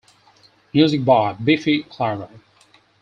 [0.73, 2.27] Music by Biffy Clyro.